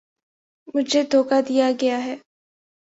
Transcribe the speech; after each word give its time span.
مجھے 0.75 1.01
دھوکا 1.11 1.39
دیا 1.47 1.71
گیا 1.81 1.97
ہے 2.05 2.15